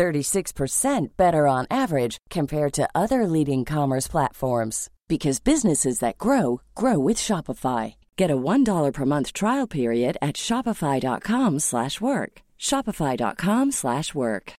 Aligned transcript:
36% 0.00 1.08
better 1.18 1.46
on 1.46 1.66
average 1.70 2.16
compared 2.30 2.72
to 2.72 2.88
other 2.94 3.26
leading 3.26 3.66
commerce 3.66 4.08
platforms 4.08 4.88
because 5.08 5.40
businesses 5.40 5.98
that 5.98 6.16
grow 6.16 6.62
grow 6.74 6.98
with 6.98 7.18
Shopify. 7.18 7.96
Get 8.16 8.30
a 8.30 8.36
$1 8.36 8.92
per 8.94 9.04
month 9.04 9.34
trial 9.34 9.66
period 9.66 10.16
at 10.22 10.36
shopify.com/work. 10.36 12.42
shopify.com/work. 12.58 14.52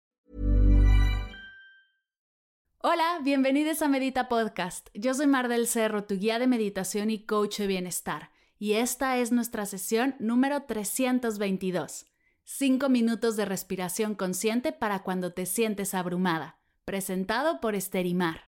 Hola, 2.84 3.20
bienvenidos 3.24 3.82
a 3.82 3.88
Medita 3.88 4.28
Podcast. 4.28 4.90
Yo 4.94 5.14
soy 5.14 5.28
Mar 5.28 5.48
del 5.48 5.68
Cerro, 5.68 6.04
tu 6.04 6.18
guía 6.18 6.40
de 6.40 6.48
meditación 6.48 7.10
y 7.10 7.26
coach 7.26 7.60
de 7.60 7.68
bienestar, 7.68 8.32
y 8.60 8.74
esta 8.74 9.18
es 9.18 9.32
nuestra 9.32 9.66
sesión 9.66 10.16
número 10.20 10.64
322. 10.64 12.11
5 12.54 12.90
minutos 12.90 13.38
de 13.38 13.46
respiración 13.46 14.14
consciente 14.14 14.74
para 14.74 15.04
cuando 15.04 15.32
te 15.32 15.46
sientes 15.46 15.94
abrumada, 15.94 16.60
presentado 16.84 17.62
por 17.62 17.76
Esterimar. 17.76 18.50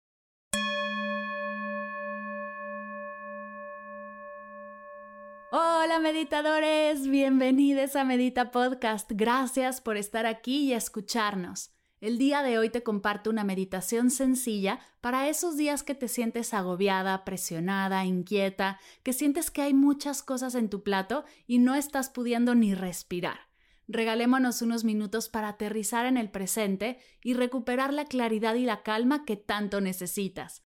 Hola 5.52 6.00
meditadores, 6.02 7.06
bienvenidos 7.06 7.94
a 7.94 8.02
Medita 8.02 8.50
Podcast. 8.50 9.08
Gracias 9.14 9.80
por 9.80 9.96
estar 9.96 10.26
aquí 10.26 10.64
y 10.64 10.72
escucharnos. 10.72 11.70
El 12.00 12.18
día 12.18 12.42
de 12.42 12.58
hoy 12.58 12.70
te 12.70 12.82
comparto 12.82 13.30
una 13.30 13.44
meditación 13.44 14.10
sencilla 14.10 14.80
para 15.00 15.28
esos 15.28 15.56
días 15.56 15.84
que 15.84 15.94
te 15.94 16.08
sientes 16.08 16.54
agobiada, 16.54 17.24
presionada, 17.24 18.04
inquieta, 18.04 18.80
que 19.04 19.12
sientes 19.12 19.52
que 19.52 19.62
hay 19.62 19.74
muchas 19.74 20.24
cosas 20.24 20.56
en 20.56 20.68
tu 20.70 20.82
plato 20.82 21.24
y 21.46 21.60
no 21.60 21.76
estás 21.76 22.10
pudiendo 22.10 22.56
ni 22.56 22.74
respirar. 22.74 23.51
Regalémonos 23.88 24.62
unos 24.62 24.84
minutos 24.84 25.28
para 25.28 25.48
aterrizar 25.48 26.06
en 26.06 26.16
el 26.16 26.30
presente 26.30 26.98
y 27.22 27.34
recuperar 27.34 27.92
la 27.92 28.04
claridad 28.04 28.54
y 28.54 28.64
la 28.64 28.82
calma 28.82 29.24
que 29.24 29.36
tanto 29.36 29.80
necesitas. 29.80 30.64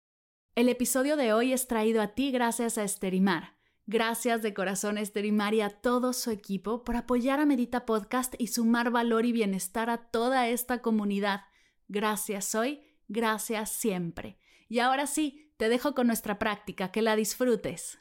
El 0.55 0.69
episodio 0.69 1.17
de 1.17 1.33
hoy 1.33 1.53
es 1.53 1.67
traído 1.67 2.01
a 2.01 2.09
ti 2.09 2.31
gracias 2.31 2.77
a 2.77 2.83
Esterimar 2.83 3.53
Gracias 3.85 4.41
de 4.41 4.53
corazón 4.53 4.97
Esther 4.97 5.25
y 5.25 5.33
Mari 5.33 5.59
a 5.59 5.69
todo 5.69 6.13
su 6.13 6.31
equipo 6.31 6.85
por 6.85 6.95
apoyar 6.95 7.41
a 7.41 7.45
Medita 7.45 7.85
Podcast 7.85 8.33
y 8.37 8.47
sumar 8.47 8.91
valor 8.91 9.25
y 9.25 9.33
bienestar 9.33 9.89
a 9.89 10.09
toda 10.09 10.47
esta 10.47 10.81
comunidad. 10.81 11.41
Gracias 11.89 12.55
hoy, 12.55 12.81
gracias 13.09 13.73
siempre. 13.73 14.39
Y 14.69 14.79
ahora 14.79 15.05
sí, 15.05 15.51
te 15.57 15.67
dejo 15.67 15.93
con 15.95 16.07
nuestra 16.07 16.39
práctica, 16.39 16.91
que 16.91 17.01
la 17.01 17.17
disfrutes. 17.17 17.99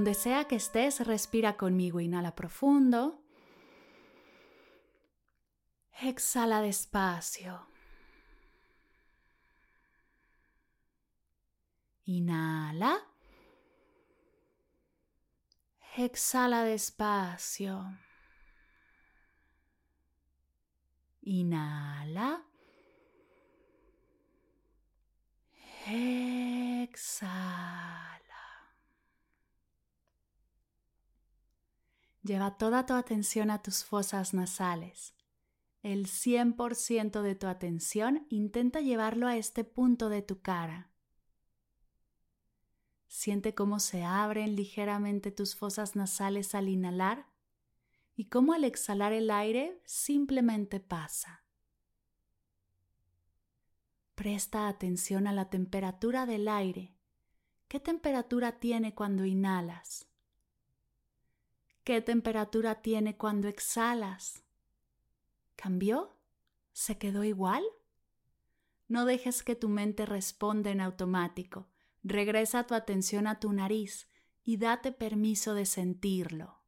Donde 0.00 0.14
sea 0.14 0.46
que 0.46 0.56
estés, 0.56 1.06
respira 1.06 1.58
conmigo. 1.58 2.00
Inhala 2.00 2.34
profundo. 2.34 3.22
Exhala 6.00 6.62
despacio. 6.62 7.66
Inhala. 12.06 12.98
Exhala 15.98 16.64
despacio. 16.64 17.98
Inhala. 21.20 22.42
Exhala. 25.86 27.39
Lleva 32.30 32.56
toda 32.56 32.86
tu 32.86 32.94
atención 32.94 33.50
a 33.50 33.60
tus 33.60 33.82
fosas 33.82 34.34
nasales. 34.34 35.16
El 35.82 36.06
100% 36.06 37.22
de 37.22 37.34
tu 37.34 37.48
atención 37.48 38.24
intenta 38.28 38.80
llevarlo 38.80 39.26
a 39.26 39.36
este 39.36 39.64
punto 39.64 40.08
de 40.08 40.22
tu 40.22 40.40
cara. 40.40 40.92
Siente 43.08 43.56
cómo 43.56 43.80
se 43.80 44.04
abren 44.04 44.54
ligeramente 44.54 45.32
tus 45.32 45.56
fosas 45.56 45.96
nasales 45.96 46.54
al 46.54 46.68
inhalar 46.68 47.26
y 48.14 48.26
cómo 48.26 48.52
al 48.52 48.62
exhalar 48.62 49.12
el 49.12 49.32
aire 49.32 49.82
simplemente 49.84 50.78
pasa. 50.78 51.42
Presta 54.14 54.68
atención 54.68 55.26
a 55.26 55.32
la 55.32 55.50
temperatura 55.50 56.26
del 56.26 56.46
aire. 56.46 56.94
¿Qué 57.66 57.80
temperatura 57.80 58.60
tiene 58.60 58.94
cuando 58.94 59.24
inhalas? 59.24 60.09
¿Qué 61.84 62.02
temperatura 62.02 62.82
tiene 62.82 63.16
cuando 63.16 63.48
exhalas? 63.48 64.44
¿Cambió? 65.56 66.16
¿Se 66.72 66.98
quedó 66.98 67.24
igual? 67.24 67.64
No 68.86 69.04
dejes 69.04 69.42
que 69.42 69.56
tu 69.56 69.68
mente 69.68 70.04
responda 70.04 70.70
en 70.70 70.80
automático. 70.80 71.68
Regresa 72.02 72.66
tu 72.66 72.74
atención 72.74 73.26
a 73.26 73.40
tu 73.40 73.52
nariz 73.52 74.08
y 74.42 74.56
date 74.56 74.92
permiso 74.92 75.54
de 75.54 75.64
sentirlo. 75.64 76.60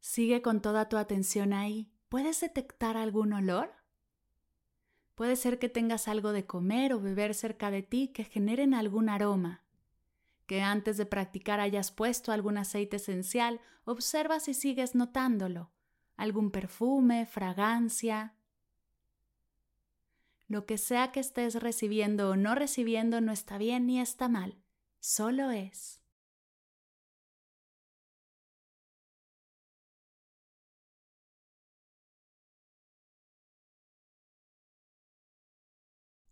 Sigue 0.00 0.42
con 0.42 0.60
toda 0.60 0.88
tu 0.88 0.96
atención 0.96 1.52
ahí. 1.52 1.92
¿Puedes 2.08 2.40
detectar 2.40 2.96
algún 2.96 3.32
olor? 3.32 3.72
Puede 5.14 5.36
ser 5.36 5.58
que 5.58 5.68
tengas 5.68 6.08
algo 6.08 6.32
de 6.32 6.46
comer 6.46 6.92
o 6.92 7.00
beber 7.00 7.34
cerca 7.34 7.70
de 7.70 7.82
ti 7.82 8.08
que 8.08 8.24
generen 8.24 8.74
algún 8.74 9.08
aroma. 9.08 9.61
Que 10.46 10.62
antes 10.62 10.96
de 10.96 11.06
practicar 11.06 11.60
hayas 11.60 11.90
puesto 11.90 12.32
algún 12.32 12.58
aceite 12.58 12.96
esencial, 12.96 13.60
observa 13.84 14.40
si 14.40 14.54
sigues 14.54 14.94
notándolo. 14.94 15.72
Algún 16.16 16.50
perfume, 16.50 17.26
fragancia. 17.26 18.34
Lo 20.46 20.66
que 20.66 20.76
sea 20.76 21.12
que 21.12 21.20
estés 21.20 21.54
recibiendo 21.54 22.30
o 22.30 22.36
no 22.36 22.54
recibiendo 22.54 23.20
no 23.20 23.32
está 23.32 23.56
bien 23.56 23.86
ni 23.86 24.00
está 24.00 24.28
mal, 24.28 24.58
solo 25.00 25.50
es. 25.50 26.01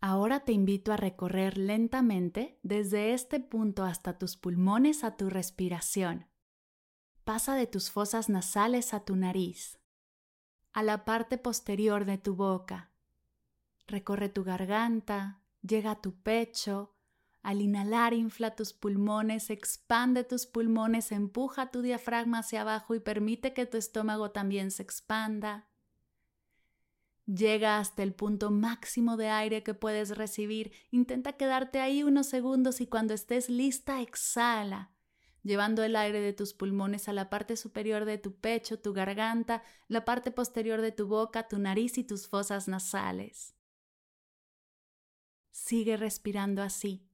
Ahora 0.01 0.41
te 0.41 0.51
invito 0.51 0.91
a 0.91 0.97
recorrer 0.97 1.57
lentamente 1.57 2.59
desde 2.63 3.13
este 3.13 3.39
punto 3.39 3.85
hasta 3.85 4.17
tus 4.17 4.35
pulmones 4.35 5.03
a 5.03 5.15
tu 5.15 5.29
respiración. 5.29 6.27
Pasa 7.23 7.55
de 7.55 7.67
tus 7.67 7.91
fosas 7.91 8.27
nasales 8.27 8.93
a 8.93 9.05
tu 9.05 9.15
nariz, 9.15 9.79
a 10.73 10.83
la 10.83 11.05
parte 11.05 11.37
posterior 11.37 12.05
de 12.05 12.17
tu 12.17 12.35
boca, 12.35 12.91
Recorre 13.91 14.29
tu 14.29 14.45
garganta, 14.45 15.41
llega 15.61 15.91
a 15.91 16.01
tu 16.01 16.15
pecho. 16.15 16.95
Al 17.43 17.59
inhalar 17.61 18.13
infla 18.13 18.55
tus 18.55 18.71
pulmones, 18.71 19.49
expande 19.49 20.23
tus 20.23 20.45
pulmones, 20.45 21.11
empuja 21.11 21.71
tu 21.71 21.81
diafragma 21.81 22.39
hacia 22.39 22.61
abajo 22.61 22.95
y 22.95 23.01
permite 23.01 23.53
que 23.53 23.65
tu 23.65 23.77
estómago 23.77 24.31
también 24.31 24.71
se 24.71 24.83
expanda. 24.83 25.67
Llega 27.33 27.77
hasta 27.77 28.03
el 28.03 28.13
punto 28.13 28.51
máximo 28.51 29.15
de 29.15 29.29
aire 29.29 29.63
que 29.63 29.73
puedes 29.73 30.17
recibir. 30.17 30.73
Intenta 30.89 31.33
quedarte 31.33 31.79
ahí 31.79 32.03
unos 32.03 32.27
segundos 32.27 32.81
y 32.81 32.87
cuando 32.87 33.13
estés 33.13 33.49
lista, 33.49 34.01
exhala, 34.01 34.91
llevando 35.41 35.83
el 35.83 35.95
aire 35.95 36.19
de 36.19 36.33
tus 36.33 36.53
pulmones 36.53 37.07
a 37.07 37.13
la 37.13 37.29
parte 37.29 37.55
superior 37.55 38.03
de 38.03 38.17
tu 38.17 38.35
pecho, 38.35 38.79
tu 38.79 38.91
garganta, 38.91 39.63
la 39.87 40.03
parte 40.03 40.31
posterior 40.31 40.81
de 40.81 40.91
tu 40.91 41.07
boca, 41.07 41.47
tu 41.47 41.57
nariz 41.57 41.97
y 41.97 42.03
tus 42.03 42.27
fosas 42.27 42.67
nasales. 42.67 43.55
Sigue 45.51 45.95
respirando 45.95 46.61
así. 46.61 47.07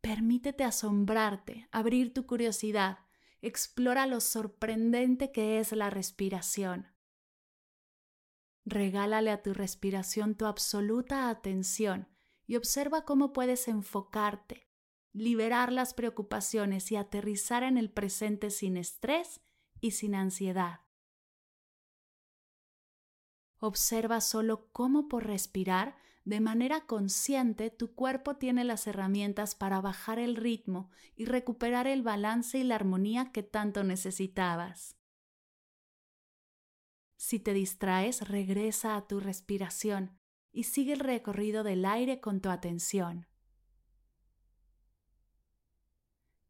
Permítete 0.00 0.64
asombrarte, 0.64 1.68
abrir 1.70 2.14
tu 2.14 2.24
curiosidad, 2.24 3.00
explora 3.42 4.06
lo 4.06 4.20
sorprendente 4.20 5.32
que 5.32 5.60
es 5.60 5.72
la 5.72 5.90
respiración. 5.90 6.93
Regálale 8.64 9.30
a 9.30 9.42
tu 9.42 9.52
respiración 9.52 10.34
tu 10.34 10.46
absoluta 10.46 11.28
atención 11.28 12.08
y 12.46 12.56
observa 12.56 13.04
cómo 13.04 13.32
puedes 13.32 13.68
enfocarte, 13.68 14.68
liberar 15.12 15.72
las 15.72 15.94
preocupaciones 15.94 16.90
y 16.90 16.96
aterrizar 16.96 17.62
en 17.62 17.76
el 17.76 17.90
presente 17.90 18.50
sin 18.50 18.76
estrés 18.76 19.40
y 19.80 19.92
sin 19.92 20.14
ansiedad. 20.14 20.80
Observa 23.58 24.20
solo 24.20 24.68
cómo 24.72 25.08
por 25.08 25.26
respirar 25.26 25.96
de 26.24 26.40
manera 26.40 26.86
consciente 26.86 27.70
tu 27.70 27.94
cuerpo 27.94 28.36
tiene 28.36 28.64
las 28.64 28.86
herramientas 28.86 29.54
para 29.54 29.82
bajar 29.82 30.18
el 30.18 30.36
ritmo 30.36 30.90
y 31.16 31.26
recuperar 31.26 31.86
el 31.86 32.02
balance 32.02 32.58
y 32.58 32.64
la 32.64 32.76
armonía 32.76 33.30
que 33.30 33.42
tanto 33.42 33.84
necesitabas. 33.84 34.96
Si 37.26 37.40
te 37.40 37.54
distraes, 37.54 38.28
regresa 38.28 38.96
a 38.96 39.06
tu 39.06 39.18
respiración 39.18 40.18
y 40.52 40.64
sigue 40.64 40.92
el 40.92 41.00
recorrido 41.00 41.64
del 41.64 41.86
aire 41.86 42.20
con 42.20 42.42
tu 42.42 42.50
atención. 42.50 43.26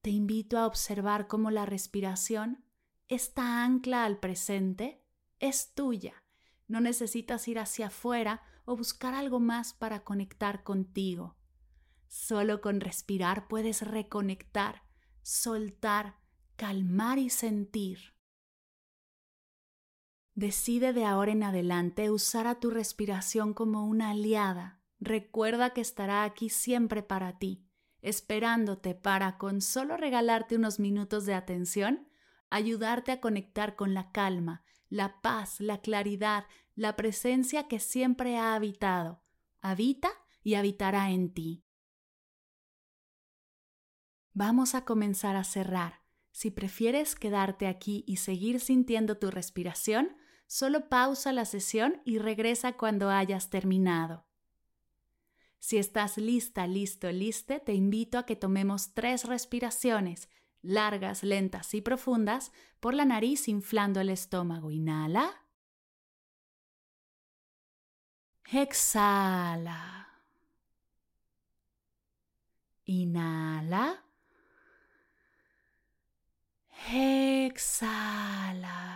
Te 0.03 0.11
invito 0.11 0.59
a 0.59 0.67
observar 0.67 1.29
cómo 1.29 1.53
la 1.53 1.65
respiración, 1.65 2.65
esta 3.07 3.63
ancla 3.63 4.05
al 4.05 4.19
presente, 4.19 5.07
es 5.39 5.75
tuya. 5.75 6.25
No 6.67 6.81
necesitas 6.81 7.47
ir 7.47 7.61
hacia 7.61 7.87
afuera 7.87 8.43
o 8.65 8.77
buscar 8.77 9.15
algo 9.15 9.39
más 9.39 9.75
para 9.75 10.03
conectar 10.03 10.65
contigo. 10.65 11.37
Solo 12.09 12.61
con 12.61 12.81
respirar 12.81 13.47
puedes 13.47 13.83
reconectar, 13.83 14.83
soltar, 15.23 16.19
calmar 16.57 17.21
y 17.21 17.31
sentir. 17.31 18.14
Decide 20.35 20.93
de 20.93 21.05
ahora 21.05 21.31
en 21.31 21.45
adelante 21.45 22.11
usar 22.11 22.49
a 22.49 22.59
tu 22.59 22.71
respiración 22.71 23.55
como 23.55 23.87
una 23.87 24.11
aliada. 24.11 24.81
Recuerda 24.99 25.71
que 25.71 25.81
estará 25.81 26.25
aquí 26.25 26.49
siempre 26.49 27.05
para 27.05 27.39
ti, 27.39 27.65
esperándote 28.01 28.97
para, 28.97 29.39
con 29.39 29.61
solo 29.61 29.97
regalarte 29.97 30.57
unos 30.57 30.81
minutos 30.81 31.25
de 31.25 31.35
atención, 31.35 32.09
ayudarte 32.51 33.13
a 33.13 33.21
conectar 33.21 33.77
con 33.77 33.95
la 33.95 34.11
calma, 34.11 34.65
la 34.89 35.21
paz, 35.21 35.61
la 35.61 35.81
claridad, 35.81 36.47
la 36.75 36.97
presencia 36.97 37.69
que 37.69 37.79
siempre 37.79 38.37
ha 38.37 38.55
habitado, 38.55 39.23
habita 39.61 40.11
y 40.43 40.55
habitará 40.55 41.11
en 41.11 41.33
ti. 41.33 41.65
Vamos 44.33 44.75
a 44.75 44.85
comenzar 44.85 45.37
a 45.37 45.45
cerrar. 45.45 46.03
Si 46.33 46.51
prefieres 46.51 47.15
quedarte 47.15 47.69
aquí 47.69 48.03
y 48.09 48.17
seguir 48.17 48.59
sintiendo 48.59 49.17
tu 49.17 49.31
respiración, 49.31 50.17
solo 50.47 50.89
pausa 50.89 51.33
la 51.33 51.45
sesión 51.45 52.01
y 52.05 52.19
regresa 52.19 52.73
cuando 52.73 53.11
hayas 53.11 53.51
terminado. 53.51 54.25
Si 55.59 55.79
estás 55.79 56.19
lista, 56.19 56.67
listo, 56.67 57.11
liste, 57.11 57.59
te 57.59 57.73
invito 57.73 58.19
a 58.19 58.27
que 58.27 58.37
tomemos 58.37 58.93
tres 58.93 59.25
respiraciones, 59.25 60.29
largas, 60.61 61.23
lentas 61.23 61.73
y 61.73 61.81
profundas, 61.81 62.53
por 62.81 62.93
la 62.93 63.07
nariz 63.07 63.49
inflando 63.49 64.01
el 64.01 64.11
estómago. 64.11 64.71
Inhala. 64.71 65.45
Exhala. 68.53 70.09
Inhala. 72.85 74.05
Exhala. 76.93 78.94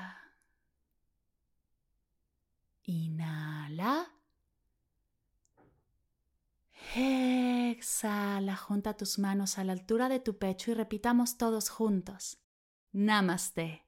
Inhala. 2.88 4.06
Exhala. 6.94 8.56
Junta 8.56 8.96
tus 8.96 9.19
manos 9.19 9.58
a 9.58 9.64
la 9.64 9.75
altura 9.75 10.08
de 10.08 10.20
tu 10.20 10.38
pecho 10.38 10.70
y 10.70 10.75
repitamos 10.75 11.37
todos 11.37 11.69
juntos. 11.69 12.38
Namaste. 12.93 13.88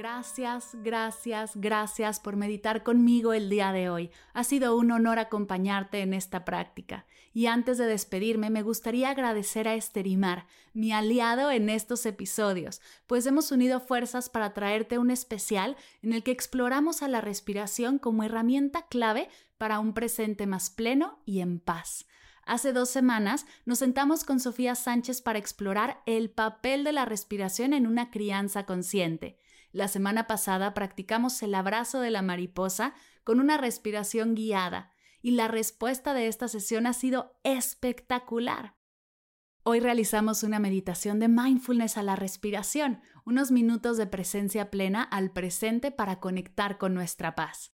Gracias, 0.00 0.70
gracias, 0.82 1.52
gracias 1.56 2.20
por 2.20 2.34
meditar 2.34 2.82
conmigo 2.82 3.34
el 3.34 3.50
día 3.50 3.70
de 3.70 3.90
hoy. 3.90 4.10
Ha 4.32 4.44
sido 4.44 4.74
un 4.74 4.92
honor 4.92 5.18
acompañarte 5.18 6.00
en 6.00 6.14
esta 6.14 6.46
práctica. 6.46 7.04
Y 7.34 7.48
antes 7.48 7.76
de 7.76 7.84
despedirme, 7.84 8.48
me 8.48 8.62
gustaría 8.62 9.10
agradecer 9.10 9.68
a 9.68 9.74
Esterimar, 9.74 10.46
mi 10.72 10.90
aliado 10.90 11.50
en 11.50 11.68
estos 11.68 12.06
episodios, 12.06 12.80
pues 13.06 13.26
hemos 13.26 13.52
unido 13.52 13.78
fuerzas 13.78 14.30
para 14.30 14.54
traerte 14.54 14.96
un 14.96 15.10
especial 15.10 15.76
en 16.00 16.14
el 16.14 16.22
que 16.22 16.30
exploramos 16.30 17.02
a 17.02 17.08
la 17.08 17.20
respiración 17.20 17.98
como 17.98 18.22
herramienta 18.22 18.86
clave 18.86 19.28
para 19.58 19.80
un 19.80 19.92
presente 19.92 20.46
más 20.46 20.70
pleno 20.70 21.18
y 21.26 21.40
en 21.40 21.60
paz. 21.60 22.06
Hace 22.46 22.72
dos 22.72 22.88
semanas 22.88 23.44
nos 23.66 23.80
sentamos 23.80 24.24
con 24.24 24.40
Sofía 24.40 24.76
Sánchez 24.76 25.20
para 25.20 25.38
explorar 25.38 26.00
el 26.06 26.30
papel 26.30 26.84
de 26.84 26.92
la 26.92 27.04
respiración 27.04 27.74
en 27.74 27.86
una 27.86 28.10
crianza 28.10 28.64
consciente. 28.64 29.36
La 29.72 29.88
semana 29.88 30.26
pasada 30.26 30.74
practicamos 30.74 31.42
el 31.42 31.54
abrazo 31.54 32.00
de 32.00 32.10
la 32.10 32.22
mariposa 32.22 32.94
con 33.22 33.38
una 33.38 33.56
respiración 33.56 34.34
guiada 34.34 34.92
y 35.22 35.32
la 35.32 35.48
respuesta 35.48 36.14
de 36.14 36.26
esta 36.26 36.48
sesión 36.48 36.86
ha 36.86 36.92
sido 36.92 37.38
espectacular. 37.44 38.76
Hoy 39.62 39.80
realizamos 39.80 40.42
una 40.42 40.58
meditación 40.58 41.20
de 41.20 41.28
mindfulness 41.28 41.98
a 41.98 42.02
la 42.02 42.16
respiración, 42.16 43.02
unos 43.26 43.50
minutos 43.50 43.98
de 43.98 44.06
presencia 44.06 44.70
plena 44.70 45.02
al 45.02 45.30
presente 45.30 45.90
para 45.90 46.18
conectar 46.18 46.78
con 46.78 46.94
nuestra 46.94 47.34
paz. 47.34 47.72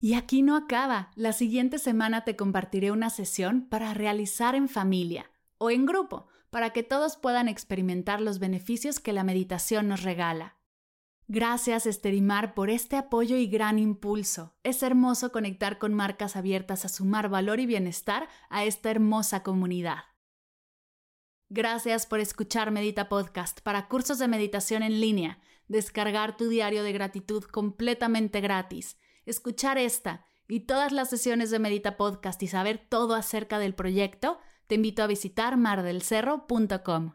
Y 0.00 0.14
aquí 0.14 0.42
no 0.42 0.56
acaba. 0.56 1.10
La 1.16 1.32
siguiente 1.32 1.78
semana 1.78 2.24
te 2.24 2.36
compartiré 2.36 2.92
una 2.92 3.10
sesión 3.10 3.68
para 3.68 3.94
realizar 3.94 4.54
en 4.54 4.68
familia 4.68 5.30
o 5.58 5.70
en 5.70 5.86
grupo, 5.86 6.28
para 6.50 6.70
que 6.70 6.82
todos 6.82 7.16
puedan 7.16 7.48
experimentar 7.48 8.20
los 8.20 8.38
beneficios 8.38 9.00
que 9.00 9.12
la 9.12 9.24
meditación 9.24 9.88
nos 9.88 10.02
regala. 10.02 10.56
Gracias 11.26 11.86
Esterimar 11.86 12.52
por 12.52 12.68
este 12.68 12.96
apoyo 12.96 13.36
y 13.36 13.46
gran 13.46 13.78
impulso. 13.78 14.54
Es 14.62 14.82
hermoso 14.82 15.32
conectar 15.32 15.78
con 15.78 15.94
marcas 15.94 16.36
abiertas 16.36 16.84
a 16.84 16.88
sumar 16.88 17.30
valor 17.30 17.60
y 17.60 17.66
bienestar 17.66 18.28
a 18.50 18.64
esta 18.64 18.90
hermosa 18.90 19.42
comunidad. 19.42 20.04
Gracias 21.48 22.06
por 22.06 22.20
escuchar 22.20 22.70
Medita 22.70 23.08
Podcast 23.08 23.60
para 23.62 23.88
cursos 23.88 24.18
de 24.18 24.28
meditación 24.28 24.82
en 24.82 25.00
línea, 25.00 25.38
descargar 25.66 26.36
tu 26.36 26.48
diario 26.48 26.82
de 26.82 26.92
gratitud 26.92 27.44
completamente 27.44 28.42
gratis, 28.42 28.98
escuchar 29.24 29.78
esta 29.78 30.26
y 30.46 30.60
todas 30.60 30.92
las 30.92 31.08
sesiones 31.08 31.50
de 31.50 31.58
Medita 31.58 31.96
Podcast 31.96 32.42
y 32.42 32.48
saber 32.48 32.86
todo 32.88 33.14
acerca 33.14 33.58
del 33.58 33.74
proyecto, 33.74 34.38
te 34.66 34.74
invito 34.74 35.02
a 35.02 35.06
visitar 35.06 35.56
mardelcerro.com. 35.56 37.14